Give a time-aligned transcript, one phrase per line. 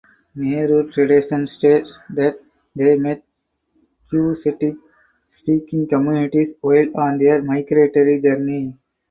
[0.33, 2.39] Meru tradition states that
[2.75, 3.21] they met
[4.11, 4.75] Cushitic
[5.29, 8.73] speaking communities while on their migratory journey.